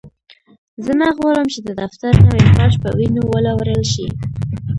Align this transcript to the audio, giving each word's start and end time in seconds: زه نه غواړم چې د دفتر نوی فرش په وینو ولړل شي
زه 0.83 0.91
نه 1.01 1.07
غواړم 1.17 1.47
چې 1.53 1.59
د 1.63 1.69
دفتر 1.81 2.13
نوی 2.25 2.43
فرش 2.55 2.73
په 2.83 2.89
وینو 2.97 3.21
ولړل 3.31 3.83
شي 3.93 4.07